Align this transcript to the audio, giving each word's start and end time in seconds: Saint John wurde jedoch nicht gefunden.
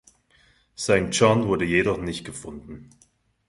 Saint 0.73 1.11
John 1.15 1.45
wurde 1.45 1.63
jedoch 1.63 2.01
nicht 2.01 2.25
gefunden. 2.25 2.89